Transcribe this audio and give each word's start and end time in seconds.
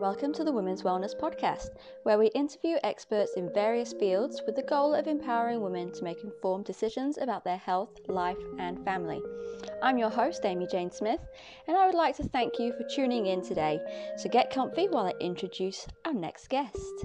Welcome 0.00 0.32
to 0.32 0.44
the 0.44 0.52
Women's 0.52 0.82
Wellness 0.82 1.14
Podcast, 1.14 1.72
where 2.04 2.16
we 2.16 2.28
interview 2.28 2.78
experts 2.82 3.34
in 3.36 3.52
various 3.52 3.92
fields 3.92 4.40
with 4.46 4.56
the 4.56 4.62
goal 4.62 4.94
of 4.94 5.06
empowering 5.06 5.60
women 5.60 5.92
to 5.92 6.04
make 6.04 6.24
informed 6.24 6.64
decisions 6.64 7.18
about 7.18 7.44
their 7.44 7.58
health, 7.58 7.90
life, 8.08 8.38
and 8.58 8.82
family. 8.82 9.20
I'm 9.82 9.98
your 9.98 10.08
host, 10.08 10.46
Amy 10.46 10.66
Jane 10.66 10.90
Smith, 10.90 11.20
and 11.68 11.76
I 11.76 11.84
would 11.84 11.94
like 11.94 12.16
to 12.16 12.22
thank 12.22 12.58
you 12.58 12.72
for 12.72 12.88
tuning 12.88 13.26
in 13.26 13.42
today. 13.42 13.78
So 14.16 14.30
get 14.30 14.50
comfy 14.50 14.88
while 14.88 15.04
I 15.04 15.12
introduce 15.20 15.86
our 16.06 16.14
next 16.14 16.48
guest. 16.48 17.04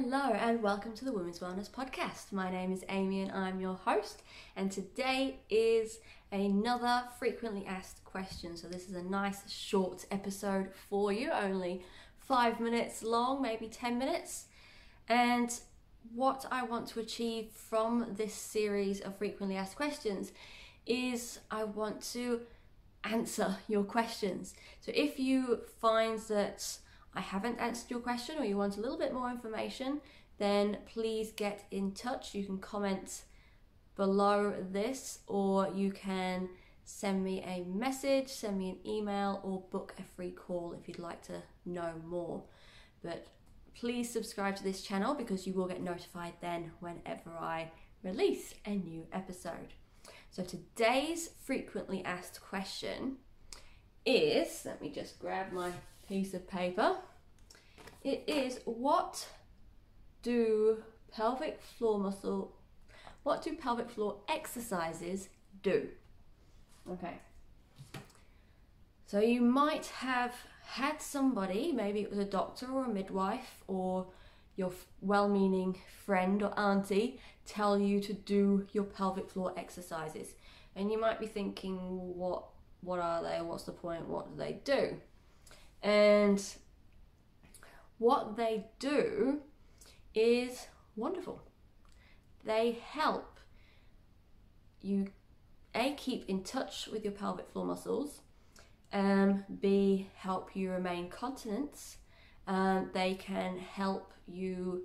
Hello 0.00 0.30
and 0.32 0.62
welcome 0.62 0.92
to 0.92 1.04
the 1.04 1.12
Women's 1.12 1.40
Wellness 1.40 1.68
Podcast. 1.68 2.30
My 2.30 2.52
name 2.52 2.72
is 2.72 2.84
Amy 2.88 3.22
and 3.22 3.32
I'm 3.32 3.60
your 3.60 3.74
host, 3.74 4.22
and 4.54 4.70
today 4.70 5.40
is 5.50 5.98
another 6.30 7.02
frequently 7.18 7.66
asked 7.66 8.04
question. 8.04 8.56
So, 8.56 8.68
this 8.68 8.88
is 8.88 8.94
a 8.94 9.02
nice 9.02 9.50
short 9.50 10.06
episode 10.12 10.70
for 10.88 11.12
you, 11.12 11.32
only 11.32 11.82
five 12.16 12.60
minutes 12.60 13.02
long, 13.02 13.42
maybe 13.42 13.66
10 13.66 13.98
minutes. 13.98 14.44
And 15.08 15.52
what 16.14 16.46
I 16.48 16.62
want 16.62 16.86
to 16.90 17.00
achieve 17.00 17.48
from 17.50 18.14
this 18.16 18.34
series 18.34 19.00
of 19.00 19.18
frequently 19.18 19.56
asked 19.56 19.74
questions 19.74 20.30
is 20.86 21.40
I 21.50 21.64
want 21.64 22.02
to 22.12 22.42
answer 23.02 23.56
your 23.66 23.82
questions. 23.82 24.54
So, 24.78 24.92
if 24.94 25.18
you 25.18 25.62
find 25.80 26.20
that 26.28 26.78
I 27.14 27.20
haven't 27.20 27.58
answered 27.58 27.90
your 27.90 28.00
question 28.00 28.38
or 28.38 28.44
you 28.44 28.56
want 28.56 28.76
a 28.76 28.80
little 28.80 28.98
bit 28.98 29.12
more 29.12 29.30
information, 29.30 30.00
then 30.38 30.78
please 30.86 31.32
get 31.32 31.64
in 31.70 31.92
touch. 31.92 32.34
You 32.34 32.44
can 32.44 32.58
comment 32.58 33.22
below 33.96 34.54
this 34.70 35.20
or 35.26 35.68
you 35.74 35.90
can 35.90 36.48
send 36.84 37.22
me 37.22 37.42
a 37.42 37.64
message, 37.64 38.28
send 38.28 38.58
me 38.58 38.70
an 38.70 38.78
email, 38.86 39.40
or 39.42 39.60
book 39.70 39.94
a 39.98 40.02
free 40.02 40.30
call 40.30 40.74
if 40.80 40.88
you'd 40.88 40.98
like 40.98 41.22
to 41.22 41.42
know 41.66 41.92
more. 42.06 42.42
But 43.02 43.26
please 43.74 44.10
subscribe 44.10 44.56
to 44.56 44.64
this 44.64 44.82
channel 44.82 45.14
because 45.14 45.46
you 45.46 45.52
will 45.52 45.66
get 45.66 45.82
notified 45.82 46.34
then 46.40 46.72
whenever 46.80 47.30
I 47.38 47.70
release 48.02 48.54
a 48.64 48.70
new 48.70 49.06
episode. 49.12 49.74
So 50.30 50.42
today's 50.42 51.30
frequently 51.44 52.04
asked 52.04 52.40
question 52.40 53.16
is 54.06 54.62
let 54.64 54.80
me 54.80 54.90
just 54.90 55.18
grab 55.18 55.52
my 55.52 55.70
piece 56.08 56.34
of 56.34 56.48
paper. 56.48 56.96
It 58.02 58.24
is 58.26 58.60
what 58.64 59.28
do 60.22 60.82
pelvic 61.12 61.60
floor 61.60 61.98
muscle, 61.98 62.54
what 63.22 63.42
do 63.42 63.54
pelvic 63.54 63.90
floor 63.90 64.16
exercises 64.28 65.28
do? 65.62 65.88
Okay. 66.90 67.18
So 69.06 69.20
you 69.20 69.40
might 69.40 69.86
have 69.86 70.34
had 70.64 71.00
somebody, 71.00 71.72
maybe 71.72 72.00
it 72.00 72.10
was 72.10 72.18
a 72.18 72.24
doctor 72.24 72.66
or 72.66 72.84
a 72.84 72.88
midwife 72.88 73.62
or 73.66 74.06
your 74.56 74.72
well 75.00 75.28
meaning 75.28 75.76
friend 76.04 76.42
or 76.42 76.58
auntie, 76.58 77.20
tell 77.46 77.78
you 77.78 78.00
to 78.00 78.12
do 78.12 78.66
your 78.72 78.84
pelvic 78.84 79.30
floor 79.30 79.54
exercises. 79.56 80.34
And 80.76 80.92
you 80.92 81.00
might 81.00 81.18
be 81.18 81.26
thinking, 81.26 81.76
what, 81.76 82.44
what 82.82 83.00
are 83.00 83.22
they? 83.22 83.40
What's 83.40 83.64
the 83.64 83.72
point? 83.72 84.06
What 84.08 84.30
do 84.30 84.36
they 84.36 84.60
do? 84.64 85.00
And 85.82 86.42
what 87.98 88.36
they 88.36 88.66
do 88.78 89.40
is 90.14 90.66
wonderful. 90.96 91.42
They 92.44 92.78
help 92.90 93.38
you 94.80 95.08
a 95.74 95.92
keep 95.94 96.28
in 96.28 96.42
touch 96.42 96.88
with 96.90 97.04
your 97.04 97.12
pelvic 97.12 97.50
floor 97.50 97.66
muscles, 97.66 98.20
um, 98.92 99.44
b 99.60 100.08
help 100.16 100.56
you 100.56 100.70
remain 100.70 101.08
continent. 101.08 101.96
Um, 102.46 102.90
they 102.94 103.14
can 103.14 103.58
help 103.58 104.12
you 104.26 104.84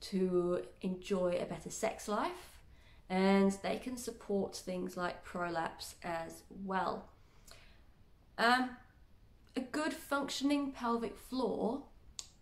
to 0.00 0.62
enjoy 0.80 1.38
a 1.40 1.46
better 1.46 1.70
sex 1.70 2.08
life, 2.08 2.58
and 3.08 3.52
they 3.62 3.76
can 3.76 3.96
support 3.96 4.56
things 4.56 4.96
like 4.96 5.24
prolapse 5.24 5.94
as 6.02 6.42
well. 6.64 7.08
Um, 8.36 8.70
a 9.56 9.60
good 9.60 9.92
functioning 9.92 10.72
pelvic 10.72 11.16
floor 11.16 11.82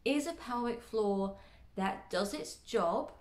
is 0.04 0.26
a 0.26 0.32
pelvic 0.32 0.82
floor 0.82 1.36
that 1.76 2.10
does 2.10 2.34
its 2.34 2.56
job 2.56 3.12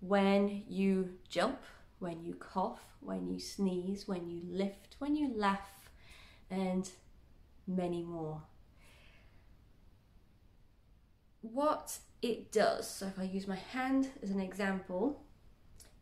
when 0.00 0.64
you 0.68 1.10
jump, 1.28 1.60
when 1.98 2.22
you 2.22 2.34
cough, 2.34 2.80
when 3.00 3.28
you 3.28 3.38
sneeze, 3.38 4.06
when 4.06 4.28
you 4.28 4.40
lift, 4.44 4.96
when 4.98 5.16
you 5.16 5.32
laugh, 5.34 5.70
and 6.50 6.90
many 7.66 8.02
more. 8.02 8.42
What 11.40 11.98
it 12.22 12.50
does, 12.52 12.88
so 12.88 13.06
if 13.06 13.18
I 13.18 13.24
use 13.24 13.46
my 13.46 13.56
hand 13.56 14.08
as 14.22 14.30
an 14.30 14.40
example, 14.40 15.22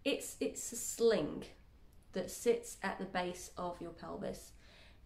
it's 0.05 0.37
it's 0.41 0.73
a 0.73 0.77
sling 0.77 1.45
that 2.13 2.31
sits 2.31 2.77
at 2.83 2.99
the 2.99 3.05
base 3.05 3.51
of 3.57 3.81
your 3.81 3.91
pelvis 3.91 4.53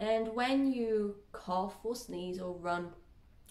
and 0.01 0.29
when 0.35 0.73
you 0.73 1.17
cough 1.33 1.77
or 1.83 1.97
sneeze 1.97 2.41
or 2.41 2.53
run, 2.53 2.91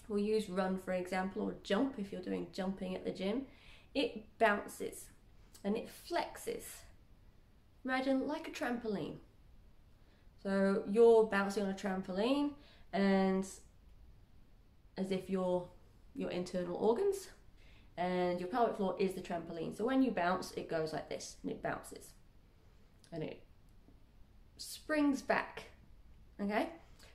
we'll 0.08 0.18
use 0.18 0.48
run 0.48 0.78
for 0.78 0.92
example, 0.92 1.42
or 1.42 1.54
jump 1.62 1.94
if 1.98 2.10
you're 2.10 2.22
doing 2.22 2.46
jumping 2.52 2.94
at 2.94 3.04
the 3.04 3.10
gym, 3.10 3.42
it 3.94 4.24
bounces 4.38 5.06
and 5.64 5.76
it 5.76 5.88
flexes. 6.08 6.64
Imagine 7.84 8.26
like 8.26 8.48
a 8.48 8.50
trampoline. 8.50 9.16
So 10.42 10.84
you're 10.90 11.24
bouncing 11.24 11.64
on 11.64 11.70
a 11.70 11.74
trampoline 11.74 12.52
and 12.92 13.46
as 14.96 15.10
if 15.10 15.28
you're 15.28 15.68
your 16.14 16.30
internal 16.30 16.76
organs 16.76 17.28
and 17.96 18.40
your 18.40 18.48
pelvic 18.48 18.76
floor 18.76 18.96
is 18.98 19.14
the 19.14 19.20
trampoline. 19.20 19.76
So 19.76 19.84
when 19.84 20.02
you 20.02 20.10
bounce, 20.10 20.52
it 20.52 20.68
goes 20.68 20.92
like 20.92 21.08
this 21.08 21.36
and 21.42 21.52
it 21.52 21.62
bounces 21.62 22.12
and 23.12 23.22
it 23.22 23.42
springs 24.56 25.22
back 25.22 25.64
Okay, 26.40 26.68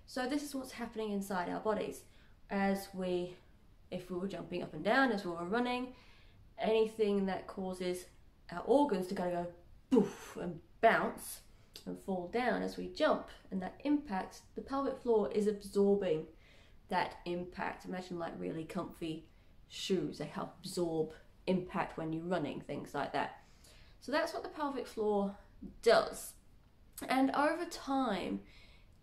so 0.06 0.28
this 0.28 0.44
is 0.44 0.54
what's 0.54 0.74
happening 0.74 1.14
inside 1.14 1.48
our 1.48 1.62
bodies 1.62 2.02
as 2.50 2.90
we, 2.94 3.34
if 3.90 4.12
we 4.12 4.18
were 4.18 4.28
jumping 4.28 4.62
up 4.62 4.74
and 4.74 4.84
down, 4.84 5.14
as 5.14 5.24
we 5.24 5.32
were 5.32 5.46
running, 5.46 5.94
anything 6.60 7.26
that 7.28 7.48
causes 7.48 8.06
our 8.52 8.62
organs 8.66 9.08
to 9.08 9.16
kind 9.16 9.34
of 9.34 9.46
go 9.46 9.52
poof 9.92 10.38
and 10.42 10.60
bounce 10.82 11.40
and 11.86 11.98
fall 11.98 12.30
down 12.34 12.62
as 12.62 12.76
we 12.76 12.88
jump, 12.88 13.30
and 13.50 13.62
that 13.62 13.80
impact, 13.86 14.42
the 14.56 14.62
pelvic 14.62 15.00
floor 15.00 15.32
is 15.32 15.48
absorbing 15.48 16.26
that 16.90 17.16
impact. 17.26 17.86
Imagine 17.86 18.20
like 18.20 18.34
really 18.38 18.66
comfy 18.66 19.26
shoes, 19.70 20.18
they 20.18 20.26
help 20.26 20.54
absorb 20.60 21.12
impact 21.48 21.98
when 21.98 22.12
you're 22.12 22.26
running, 22.26 22.60
things 22.60 22.94
like 22.94 23.14
that. 23.14 23.38
So 24.02 24.12
that's 24.12 24.34
what 24.34 24.44
the 24.44 24.50
pelvic 24.50 24.86
floor 24.86 25.38
does. 25.82 26.34
And 27.08 27.32
over 27.32 27.66
time, 27.66 28.42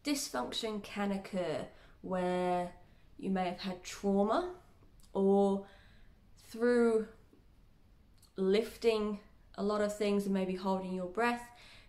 dysfunction 0.04 0.82
can 0.82 1.12
occur 1.12 1.66
where 2.02 2.72
you 3.18 3.30
may 3.30 3.44
have 3.44 3.60
had 3.60 3.82
trauma 3.82 4.54
or 5.12 5.66
through 6.50 7.06
lifting 8.36 9.18
a 9.56 9.62
lot 9.62 9.80
of 9.80 9.96
things 9.96 10.24
and 10.24 10.34
maybe 10.34 10.54
holding 10.54 10.94
your 10.94 11.06
breath, 11.06 11.42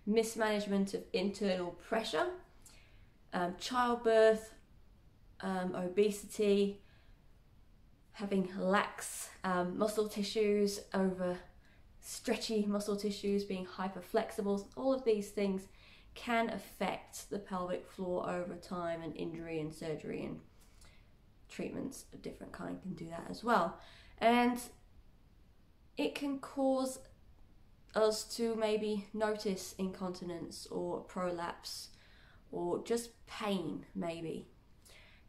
mismanagement 0.05 0.93
of 0.93 1.03
internal 1.13 1.71
pressure, 1.87 2.27
um, 3.33 3.55
childbirth, 3.59 4.53
um, 5.39 5.73
obesity, 5.75 6.81
having 8.13 8.49
lax 8.57 9.29
um, 9.43 9.77
muscle 9.77 10.07
tissues 10.07 10.81
over 10.93 11.37
stretchy 12.01 12.65
muscle 12.65 12.95
tissues, 12.95 13.43
being 13.45 13.65
hyper 13.65 14.01
flexible, 14.01 14.67
all 14.75 14.93
of 14.93 15.05
these 15.05 15.29
things 15.29 15.67
can 16.13 16.49
affect 16.49 17.29
the 17.29 17.39
pelvic 17.39 17.89
floor 17.89 18.29
over 18.29 18.55
time, 18.55 19.01
and 19.01 19.15
injury 19.15 19.59
and 19.59 19.73
surgery 19.73 20.25
and 20.25 20.39
treatments 21.49 22.05
of 22.13 22.21
different 22.21 22.53
kind 22.53 22.81
can 22.81 22.93
do 22.93 23.09
that 23.09 23.25
as 23.29 23.43
well. 23.43 23.79
And 24.17 24.59
it 25.97 26.15
can 26.15 26.39
cause 26.39 26.99
us 27.95 28.23
to 28.35 28.55
maybe 28.55 29.07
notice 29.13 29.75
incontinence 29.77 30.67
or 30.67 31.01
prolapse 31.01 31.89
or 32.51 32.83
just 32.83 33.11
pain, 33.27 33.85
maybe. 33.95 34.47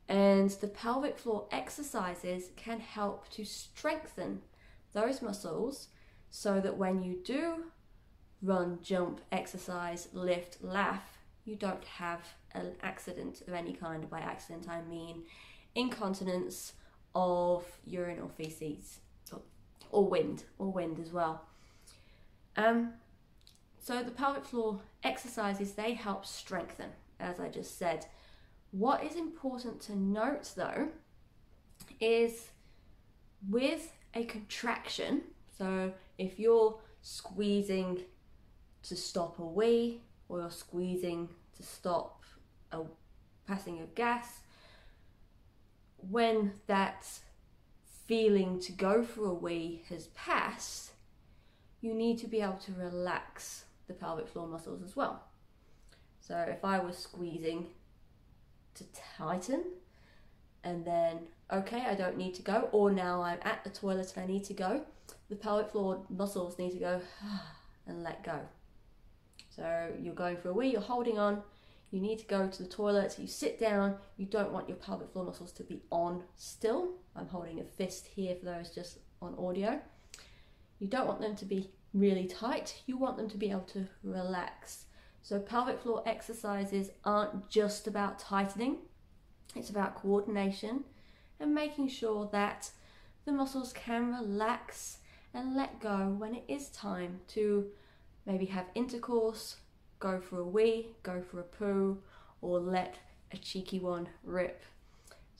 And 0.08 0.50
the 0.50 0.68
pelvic 0.68 1.18
floor 1.18 1.46
exercises 1.50 2.50
can 2.56 2.80
help 2.80 3.28
to 3.30 3.44
strengthen 3.44 4.42
those 4.92 5.22
muscles 5.22 5.88
so 6.30 6.60
that 6.60 6.76
when 6.76 7.02
you 7.02 7.18
do 7.24 7.64
run, 8.42 8.78
jump, 8.82 9.20
exercise, 9.30 10.08
lift, 10.12 10.62
laugh, 10.62 11.18
you 11.44 11.56
don't 11.56 11.84
have 11.84 12.20
an 12.52 12.72
accident 12.82 13.42
of 13.46 13.54
any 13.54 13.72
kind. 13.72 14.08
By 14.08 14.20
accident, 14.20 14.68
I 14.68 14.82
mean 14.82 15.22
incontinence 15.74 16.74
of 17.14 17.64
urine 17.84 18.20
or 18.20 18.28
feces, 18.28 18.98
or, 19.90 20.08
wind, 20.08 20.44
or 20.58 20.72
wind 20.72 20.98
as 20.98 21.12
well. 21.12 21.44
Um, 22.56 22.94
so 23.78 24.02
the 24.02 24.10
pelvic 24.10 24.44
floor 24.44 24.80
exercises 25.02 25.72
they 25.72 25.94
help 25.94 26.24
strengthen, 26.24 26.90
as 27.20 27.40
I 27.40 27.48
just 27.48 27.78
said. 27.78 28.06
What 28.70 29.04
is 29.04 29.16
important 29.16 29.80
to 29.82 29.96
note 29.96 30.52
though 30.56 30.88
is 32.00 32.48
with 33.48 33.92
a 34.14 34.24
contraction, 34.24 35.22
so 35.58 35.92
if 36.16 36.38
you're 36.38 36.78
squeezing 37.02 38.02
to 38.84 38.96
stop 38.96 39.38
a 39.38 39.44
wee 39.44 40.00
or 40.28 40.40
you're 40.40 40.50
squeezing 40.50 41.28
to 41.56 41.62
stop 41.62 42.24
a 42.72 42.80
passing 43.46 43.80
of 43.80 43.94
gas, 43.94 44.40
when 46.10 46.52
that 46.66 47.06
feeling 48.06 48.58
to 48.60 48.72
go 48.72 49.02
for 49.02 49.26
a 49.26 49.34
wee 49.34 49.82
has 49.88 50.06
passed, 50.08 50.92
you 51.80 51.94
need 51.94 52.18
to 52.18 52.26
be 52.26 52.40
able 52.40 52.54
to 52.54 52.72
relax 52.72 53.64
the 53.86 53.94
pelvic 53.94 54.28
floor 54.28 54.46
muscles 54.46 54.82
as 54.82 54.96
well. 54.96 55.22
So 56.20 56.36
if 56.48 56.64
I 56.64 56.78
was 56.78 56.96
squeezing 56.96 57.66
to 58.74 58.84
tighten 59.18 59.64
and 60.64 60.84
then 60.84 61.18
okay 61.52 61.84
I 61.86 61.94
don't 61.94 62.16
need 62.16 62.34
to 62.34 62.42
go 62.42 62.68
or 62.72 62.90
now 62.90 63.22
I'm 63.22 63.38
at 63.42 63.64
the 63.64 63.70
toilet 63.70 64.12
and 64.16 64.24
I 64.24 64.26
need 64.26 64.44
to 64.44 64.54
go 64.54 64.82
the 65.28 65.36
pelvic 65.36 65.70
floor 65.70 66.04
muscles 66.08 66.58
need 66.58 66.72
to 66.72 66.78
go 66.78 67.00
and 67.86 68.02
let 68.02 68.22
go 68.24 68.40
so 69.54 69.90
you're 70.00 70.14
going 70.14 70.36
for 70.36 70.50
a 70.50 70.52
wee 70.52 70.68
you're 70.68 70.80
holding 70.80 71.18
on. 71.18 71.42
You 71.90 72.00
need 72.00 72.18
to 72.20 72.24
go 72.24 72.48
to 72.48 72.62
the 72.62 72.68
toilet. 72.68 73.12
So 73.12 73.22
you 73.22 73.28
sit 73.28 73.58
down. 73.58 73.96
You 74.16 74.24
don't 74.24 74.52
want 74.52 74.68
your 74.68 74.78
pelvic 74.78 75.12
floor 75.12 75.26
muscles 75.26 75.52
to 75.52 75.62
be 75.62 75.82
on 75.90 76.22
still. 76.36 76.92
I'm 77.14 77.28
holding 77.28 77.60
a 77.60 77.64
fist 77.64 78.06
here 78.06 78.34
for 78.34 78.46
those 78.46 78.70
just 78.70 78.98
on 79.20 79.34
audio. 79.38 79.80
You 80.78 80.88
don't 80.88 81.06
want 81.06 81.20
them 81.20 81.36
to 81.36 81.44
be 81.44 81.70
really 81.92 82.26
tight. 82.26 82.82
You 82.86 82.96
want 82.96 83.18
them 83.18 83.28
to 83.28 83.36
be 83.36 83.50
able 83.50 83.68
to 83.72 83.86
relax. 84.02 84.86
So 85.22 85.38
pelvic 85.38 85.80
floor 85.80 86.02
exercises 86.04 86.90
aren't 87.04 87.48
just 87.48 87.86
about 87.86 88.18
tightening, 88.18 88.78
it's 89.54 89.70
about 89.70 89.94
coordination 89.94 90.84
and 91.38 91.54
making 91.54 91.88
sure 91.88 92.28
that 92.32 92.70
the 93.24 93.32
muscles 93.32 93.72
can 93.72 94.12
relax 94.12 94.98
and 95.32 95.54
let 95.54 95.80
go 95.80 96.14
when 96.18 96.34
it 96.34 96.44
is 96.48 96.68
time 96.70 97.20
to 97.28 97.66
maybe 98.26 98.46
have 98.46 98.66
intercourse, 98.74 99.56
go 99.98 100.20
for 100.20 100.40
a 100.40 100.44
wee, 100.44 100.88
go 101.02 101.22
for 101.22 101.40
a 101.40 101.44
poo, 101.44 101.98
or 102.40 102.58
let 102.60 102.98
a 103.32 103.36
cheeky 103.36 103.78
one 103.78 104.08
rip. 104.22 104.62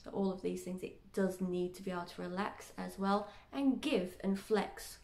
So 0.03 0.09
all 0.11 0.31
of 0.31 0.41
these 0.41 0.63
things, 0.63 0.83
it 0.83 0.99
does 1.13 1.39
need 1.39 1.73
to 1.75 1.83
be 1.83 1.91
able 1.91 2.03
to 2.03 2.21
relax 2.21 2.73
as 2.77 2.99
well 2.99 3.29
and 3.51 3.81
give 3.81 4.15
and 4.21 4.39
flex 4.39 4.97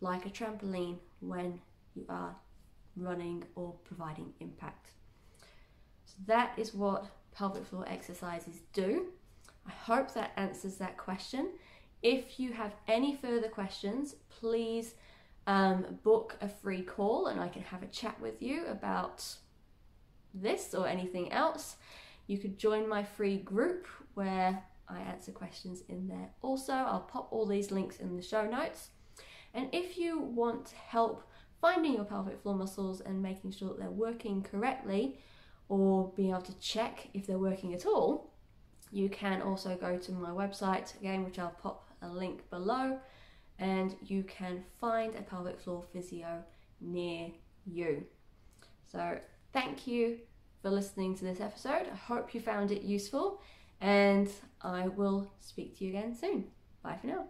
like 0.00 0.26
a 0.26 0.30
trampoline 0.30 0.98
when 1.20 1.60
you 1.94 2.04
are 2.08 2.34
running 2.96 3.44
or 3.54 3.74
providing 3.84 4.32
impact. 4.40 4.90
So 6.04 6.14
that 6.26 6.52
is 6.56 6.74
what 6.74 7.06
pelvic 7.34 7.66
floor 7.66 7.84
exercises 7.88 8.60
do. 8.72 9.06
I 9.66 9.70
hope 9.70 10.14
that 10.14 10.32
answers 10.36 10.76
that 10.76 10.96
question. 10.96 11.50
If 12.02 12.40
you 12.40 12.52
have 12.52 12.74
any 12.86 13.16
further 13.16 13.48
questions, 13.48 14.14
please 14.28 14.94
um, 15.48 15.98
book 16.04 16.36
a 16.42 16.48
free 16.48 16.82
call 16.82 17.28
and 17.28 17.40
I 17.40 17.48
can 17.48 17.62
have 17.62 17.82
a 17.82 17.86
chat 17.86 18.20
with 18.20 18.42
you 18.42 18.66
about 18.66 19.24
this 20.34 20.74
or 20.74 20.86
anything 20.86 21.32
else. 21.32 21.76
You 22.26 22.36
could 22.36 22.58
join 22.58 22.86
my 22.86 23.02
free 23.02 23.38
group 23.38 23.86
where 24.12 24.62
I 24.88 25.00
answer 25.00 25.32
questions 25.32 25.82
in 25.88 26.06
there 26.06 26.28
also. 26.42 26.74
I'll 26.74 27.00
pop 27.00 27.28
all 27.32 27.46
these 27.46 27.70
links 27.70 27.96
in 27.96 28.14
the 28.14 28.22
show 28.22 28.46
notes. 28.46 28.90
And 29.54 29.70
if 29.72 29.96
you 29.96 30.20
want 30.20 30.74
help 30.86 31.26
finding 31.62 31.94
your 31.94 32.04
pelvic 32.04 32.42
floor 32.42 32.54
muscles 32.54 33.00
and 33.00 33.22
making 33.22 33.52
sure 33.52 33.68
that 33.68 33.78
they're 33.78 33.90
working 33.90 34.42
correctly 34.42 35.18
or 35.70 36.12
being 36.14 36.30
able 36.30 36.42
to 36.42 36.58
check 36.60 37.08
if 37.14 37.26
they're 37.26 37.38
working 37.38 37.72
at 37.72 37.86
all, 37.86 38.34
you 38.92 39.08
can 39.08 39.40
also 39.40 39.76
go 39.76 39.96
to 39.96 40.12
my 40.12 40.30
website 40.30 40.94
again, 41.00 41.24
which 41.24 41.38
I'll 41.38 41.56
pop 41.62 41.88
a 42.02 42.08
link 42.08 42.48
below, 42.50 42.98
and 43.58 43.96
you 44.02 44.22
can 44.24 44.64
find 44.80 45.14
a 45.14 45.22
pelvic 45.22 45.60
floor 45.60 45.84
physio 45.92 46.42
near 46.80 47.30
you. 47.66 48.04
So, 48.90 49.18
thank 49.52 49.86
you 49.86 50.18
for 50.62 50.70
listening 50.70 51.16
to 51.16 51.24
this 51.24 51.40
episode. 51.40 51.86
I 51.92 51.96
hope 51.96 52.34
you 52.34 52.40
found 52.40 52.70
it 52.72 52.82
useful, 52.82 53.40
and 53.80 54.28
I 54.62 54.88
will 54.88 55.30
speak 55.40 55.78
to 55.78 55.84
you 55.84 55.90
again 55.90 56.14
soon. 56.14 56.46
Bye 56.82 56.98
for 57.00 57.06
now. 57.08 57.24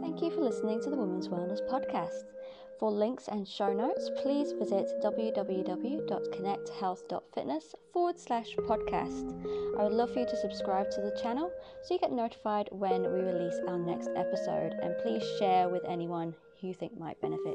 Thank 0.00 0.22
you 0.22 0.30
for 0.30 0.40
listening 0.40 0.80
to 0.82 0.90
the 0.90 0.96
Women's 0.96 1.28
Wellness 1.28 1.60
Podcast. 1.68 2.35
For 2.78 2.90
links 2.90 3.28
and 3.28 3.46
show 3.48 3.72
notes, 3.72 4.10
please 4.22 4.52
visit 4.52 4.86
www.connecthealth.fitness 5.02 7.74
forward 7.92 8.20
slash 8.20 8.54
podcast. 8.56 9.32
I 9.78 9.84
would 9.84 9.92
love 9.92 10.12
for 10.12 10.18
you 10.20 10.26
to 10.26 10.36
subscribe 10.36 10.90
to 10.90 11.00
the 11.00 11.18
channel 11.22 11.50
so 11.82 11.94
you 11.94 12.00
get 12.00 12.12
notified 12.12 12.68
when 12.72 13.00
we 13.02 13.20
release 13.20 13.58
our 13.66 13.78
next 13.78 14.10
episode, 14.14 14.74
and 14.82 14.94
please 14.98 15.24
share 15.38 15.70
with 15.70 15.84
anyone 15.88 16.34
you 16.60 16.74
think 16.74 16.98
might 16.98 17.18
benefit. 17.20 17.54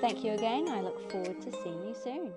Thank 0.00 0.24
you 0.24 0.32
again. 0.32 0.68
I 0.68 0.80
look 0.80 1.10
forward 1.10 1.40
to 1.42 1.52
seeing 1.62 1.88
you 1.88 1.94
soon. 1.94 2.32